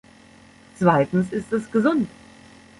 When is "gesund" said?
1.69-2.09